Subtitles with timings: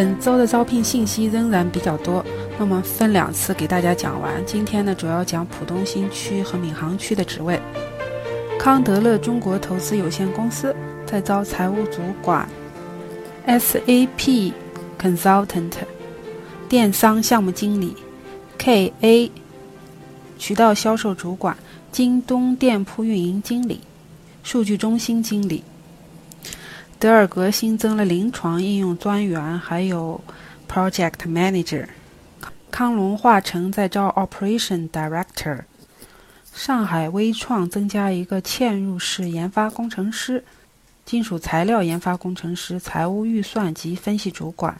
[0.00, 2.24] 本周的招聘信息仍然比较多，
[2.58, 4.32] 那么分两次给大家讲完。
[4.46, 7.60] 今天呢，主要讲浦东新区和闵行区的职位。
[8.58, 10.74] 康德乐中国投资有限公司
[11.04, 12.48] 在招财务主管、
[13.46, 14.54] SAP
[14.98, 15.72] Consultant、
[16.66, 17.94] 电商项目经理、
[18.58, 19.30] KA
[20.38, 21.54] 渠道销售主管、
[21.92, 23.80] 京东店铺运营经理、
[24.42, 25.62] 数据中心经理。
[27.00, 30.20] 德尔格新增了临床应用专员，还有
[30.68, 31.86] Project Manager。
[32.70, 35.60] 康龙化成在招 Operation Director。
[36.52, 40.44] 上海微创增加一个嵌入式研发工程师、
[41.06, 44.78] 金属材料研发工程师、财务预算及分析主管，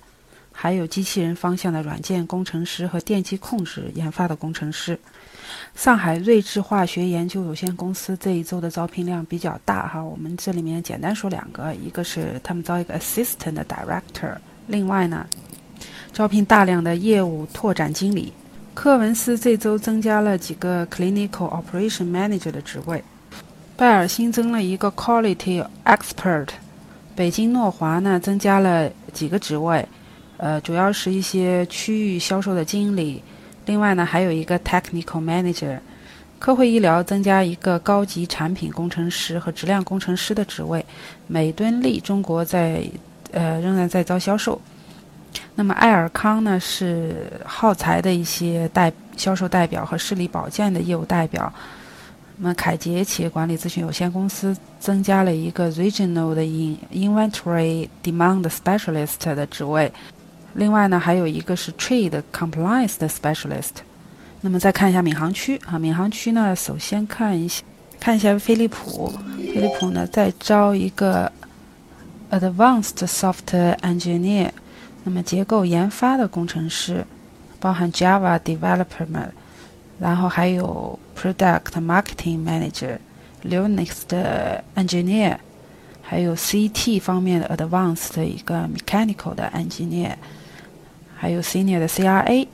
[0.62, 4.98] 还有机器人方向的软件工程师和电机控制研发的工程师。
[5.74, 15.26] 上海睿智化学研究有限公司这一周的招聘量比较大哈，我们这里面简单说两个，一个是他们招一个 Assistant Director，另外呢，
[16.12, 18.30] 招聘大量的业务拓展经理。
[18.74, 23.02] 科文斯这周增加了几个 Clinical Operation Manager 的职位，
[23.78, 26.48] 拜尔新增了一个 Quality Expert，
[27.16, 29.88] 北京诺华呢增加了几个职位，
[30.42, 33.22] 呃，主要是一些区域销售的经理。
[33.66, 35.78] 另外呢，还有一个 technical manager，
[36.38, 40.82] 科惠医疗增加一个高级产品工程师和质量工程师的职位。
[41.26, 42.82] 美敦力中国在
[43.32, 44.58] 呃仍然在招销售。
[45.54, 51.52] 那么爱尔康呢是耗材的一些代销售代表和视力保健的业务代表。
[52.38, 59.92] 那么凯捷企业管理咨询有限公司增加了一个 regional 的 in inventory demand specialist 的职位。
[60.54, 63.82] 另外呢，还有一个是 Trade Compliance 的 Specialist。
[64.42, 67.62] 那么再看一下闵行区啊，闵行区呢，首先看一下
[68.00, 71.30] 看一下飞利浦，飞利浦呢在招一个
[72.30, 74.50] Advanced Software Engineer，
[75.04, 77.04] 那么结构研发的工程师，
[77.60, 79.30] 包含 Java Development，
[79.98, 82.96] 然后还有 Product Marketing Manager、
[83.44, 85.36] Linux 的 Engineer，
[86.00, 90.14] 还有 CT 方面的 Advanced 的一个 Mechanical 的 Engineer。
[91.20, 92.48] 还有 Senior 的 CRA，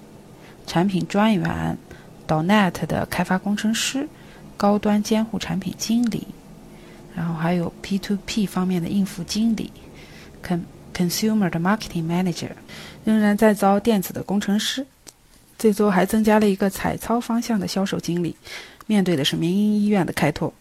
[0.66, 1.78] 产品专员
[2.26, 4.08] Donet 的开发工程师，
[4.56, 6.26] 高端监护产品经理，
[7.14, 9.70] 然后还有 P2P 方面的应付经理
[10.44, 10.62] ，Con
[10.92, 12.50] Consumer 的 Marketing Manager，
[13.04, 14.84] 仍然在招电子的工程师。
[15.56, 18.34] 这周还增加了一个彩超方向的销售经理，
[18.86, 20.52] 面对的是民营医院的开拓。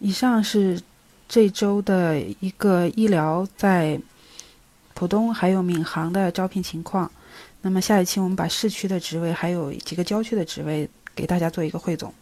[0.00, 0.82] 以上是
[1.28, 4.00] 这周的一个医疗在
[4.94, 7.08] 浦东还有闵行的招聘情况。
[7.62, 12.12] 那么下一期我们把市区的职位还有几个郊区的职位给大家做一个汇总。